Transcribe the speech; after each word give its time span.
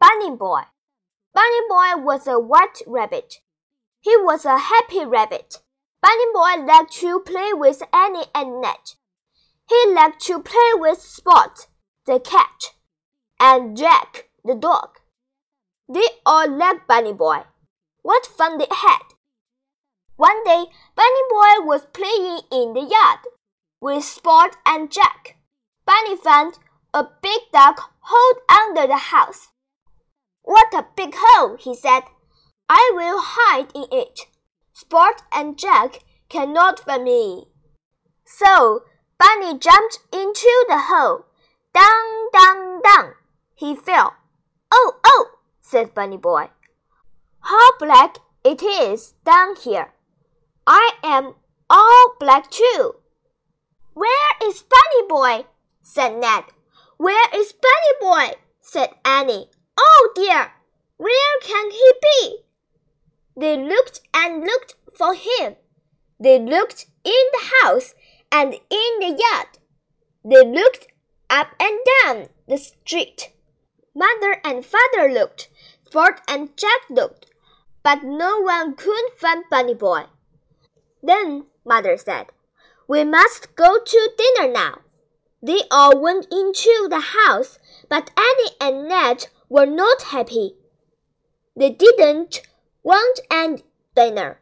Bunny 0.00 0.34
Boy. 0.34 0.62
Bunny 1.34 1.60
Boy 1.68 2.02
was 2.02 2.26
a 2.26 2.40
white 2.40 2.80
rabbit. 2.86 3.34
He 4.00 4.16
was 4.16 4.46
a 4.46 4.56
happy 4.56 5.04
rabbit. 5.04 5.58
Bunny 6.00 6.24
Boy 6.32 6.64
liked 6.64 6.94
to 6.94 7.20
play 7.20 7.52
with 7.52 7.82
Annie 7.92 8.24
and 8.34 8.62
Ned. 8.62 8.94
He 9.68 9.92
liked 9.92 10.22
to 10.22 10.40
play 10.40 10.70
with 10.74 11.02
Spot, 11.02 11.66
the 12.06 12.18
cat, 12.18 12.72
and 13.38 13.76
Jack, 13.76 14.30
the 14.42 14.54
dog. 14.54 14.98
They 15.86 16.06
all 16.24 16.48
liked 16.48 16.88
Bunny 16.88 17.12
Boy. 17.12 17.42
What 18.00 18.24
fun 18.24 18.56
they 18.56 18.68
had! 18.70 19.02
One 20.16 20.42
day, 20.44 20.64
Bunny 20.96 21.22
Boy 21.28 21.66
was 21.66 21.86
playing 21.92 22.40
in 22.50 22.72
the 22.72 22.88
yard 22.88 23.20
with 23.82 24.04
Spot 24.04 24.56
and 24.64 24.90
Jack. 24.90 25.36
Bunny 25.84 26.16
found 26.16 26.58
a 26.94 27.04
big 27.20 27.40
duck 27.52 27.92
hole 28.00 28.40
under 28.48 28.86
the 28.86 28.96
house. 28.96 29.48
Big 31.10 31.18
hole, 31.18 31.56
he 31.56 31.74
said. 31.74 32.02
I 32.68 32.92
will 32.94 33.18
hide 33.20 33.72
in 33.74 33.86
it. 33.90 34.26
Spot 34.72 35.20
and 35.32 35.58
Jack 35.58 36.04
cannot 36.28 36.78
find 36.78 37.02
me. 37.02 37.46
So 38.24 38.84
Bunny 39.18 39.58
jumped 39.58 39.98
into 40.12 40.66
the 40.68 40.78
hole. 40.78 41.24
Down, 41.74 42.28
down, 42.32 42.80
down. 42.82 43.14
He 43.56 43.74
fell. 43.74 44.14
Oh, 44.70 45.00
oh, 45.04 45.30
said 45.60 45.94
Bunny 45.94 46.16
Boy. 46.16 46.50
How 47.40 47.76
black 47.78 48.18
it 48.44 48.62
is 48.62 49.14
down 49.24 49.56
here. 49.56 49.92
I 50.64 50.92
am 51.02 51.34
all 51.68 52.14
black 52.20 52.52
too. 52.52 52.94
Where 53.94 54.32
is 54.44 54.62
Bunny 54.62 55.08
Boy? 55.08 55.46
said 55.82 56.18
Ned. 56.18 56.44
Where 56.98 57.28
is 57.34 57.52
Bunny 57.52 57.94
Boy? 58.00 58.36
said 58.60 58.90
Annie. 59.04 59.50
Oh 59.76 60.12
dear, 60.14 60.52
where 61.00 61.40
can 61.40 61.70
he 61.70 61.92
be? 62.02 62.36
They 63.34 63.56
looked 63.56 64.02
and 64.12 64.44
looked 64.44 64.74
for 64.94 65.14
him. 65.14 65.56
They 66.22 66.38
looked 66.38 66.88
in 67.04 67.24
the 67.32 67.50
house 67.62 67.94
and 68.30 68.52
in 68.52 68.92
the 69.00 69.16
yard. 69.18 69.46
They 70.22 70.44
looked 70.44 70.88
up 71.30 71.54
and 71.58 71.78
down 72.04 72.28
the 72.46 72.58
street. 72.58 73.30
Mother 73.94 74.42
and 74.44 74.62
father 74.62 75.10
looked. 75.10 75.48
Spot 75.86 76.20
and 76.28 76.54
Jack 76.54 76.82
looked. 76.90 77.24
But 77.82 78.02
no 78.02 78.42
one 78.42 78.74
could 78.74 79.06
find 79.16 79.44
Bunny 79.50 79.72
Boy. 79.72 80.02
Then 81.02 81.46
Mother 81.64 81.96
said, 81.96 82.26
We 82.86 83.04
must 83.04 83.56
go 83.56 83.78
to 83.78 84.10
dinner 84.18 84.52
now. 84.52 84.80
They 85.42 85.62
all 85.70 85.98
went 85.98 86.26
into 86.30 86.88
the 86.90 87.16
house, 87.18 87.58
but 87.88 88.10
Annie 88.18 88.56
and 88.60 88.86
Ned 88.86 89.28
were 89.48 89.64
not 89.64 90.02
happy. 90.02 90.56
They 91.60 91.68
didn't 91.68 92.40
want 92.82 93.20
any 93.30 93.64
dinner. 93.94 94.40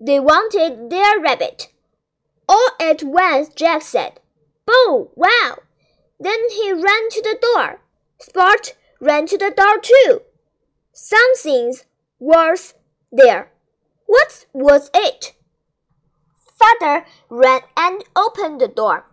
They 0.00 0.18
wanted 0.18 0.88
their 0.88 1.20
rabbit. 1.20 1.68
All 2.48 2.70
at 2.80 3.02
once 3.02 3.50
Jack 3.50 3.82
said, 3.82 4.20
Boo! 4.64 5.10
Wow! 5.14 5.58
Then 6.18 6.48
he 6.48 6.72
ran 6.72 7.10
to 7.10 7.20
the 7.22 7.38
door. 7.42 7.82
Spot 8.18 8.72
ran 9.00 9.26
to 9.26 9.36
the 9.36 9.52
door 9.54 9.78
too. 9.82 10.22
Something 10.94 11.74
was 12.18 12.72
there. 13.12 13.52
What 14.06 14.46
was 14.54 14.90
it? 14.94 15.34
Father 16.58 17.04
ran 17.28 17.60
and 17.76 18.02
opened 18.16 18.62
the 18.62 18.68
door. 18.68 19.04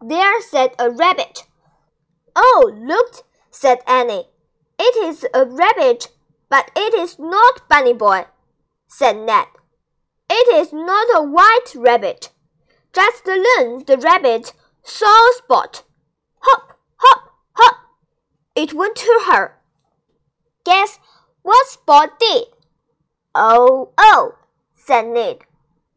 There 0.00 0.40
sat 0.40 0.76
a 0.78 0.88
rabbit. 0.88 1.48
Oh, 2.36 2.72
look, 2.72 3.26
said 3.50 3.78
Annie. 3.88 4.28
It 4.78 4.96
is 5.04 5.26
a 5.34 5.44
rabbit, 5.44 6.10
but 6.50 6.70
it 6.76 6.92
is 6.92 7.18
not 7.18 7.68
Bunny 7.68 7.94
Boy, 7.94 8.26
said 8.88 9.16
Ned. 9.16 9.46
It 10.28 10.48
is 10.54 10.72
not 10.72 11.08
a 11.14 11.22
white 11.22 11.74
rabbit. 11.74 12.30
Just 12.92 13.24
then 13.24 13.84
the 13.86 13.96
rabbit 13.96 14.52
saw 14.82 15.30
Spot. 15.38 15.84
Hop, 16.40 16.78
hop, 16.96 17.30
hop. 17.52 17.76
It 18.54 18.74
went 18.74 18.96
to 18.96 19.22
her. 19.30 19.56
Guess 20.64 20.98
what 21.42 21.66
Spot 21.68 22.18
did? 22.18 22.44
Oh, 23.34 23.92
oh, 23.96 24.34
said 24.74 25.06
Ned. 25.06 25.38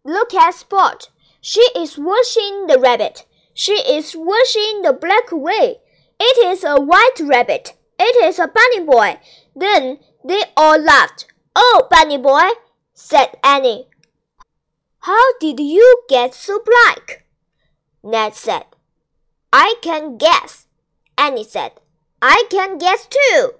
Look 0.06 0.34
at 0.34 0.54
Spot. 0.54 1.10
She 1.42 1.62
is 1.76 1.98
washing 1.98 2.68
the 2.68 2.80
rabbit. 2.80 3.26
She 3.54 3.74
is 3.74 4.16
washing 4.16 4.82
the 4.84 4.94
black 4.94 5.32
away. 5.32 5.78
It 6.20 6.46
is 6.46 6.64
a 6.64 6.80
white 6.80 7.20
rabbit. 7.20 7.74
It 8.00 8.24
is 8.24 8.40
a 8.40 8.48
bunny 8.48 8.86
boy. 8.86 9.20
Then 9.56 10.00
they 10.24 10.44
all 10.56 10.80
laughed. 10.80 11.28
Oh, 11.56 11.88
bunny 11.90 12.18
boy, 12.18 12.50
said 12.94 13.38
Annie. 13.44 13.88
How 15.00 15.34
did 15.40 15.60
you 15.60 16.04
get 16.08 16.34
so 16.34 16.62
black? 16.64 17.26
Ned 18.04 18.36
said. 18.36 18.66
I 19.52 19.76
can 19.82 20.18
guess. 20.18 20.68
Annie 21.18 21.44
said. 21.44 21.74
I 22.22 22.46
can 22.50 22.78
guess 22.78 23.08
too. 23.08 23.52